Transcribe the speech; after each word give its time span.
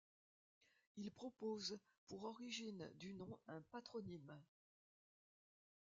Il 0.97 1.11
propose 1.11 1.77
pour 2.07 2.23
origine 2.23 2.89
du 2.95 3.13
nom 3.13 3.37
un 3.47 3.61
patronyme. 3.71 4.35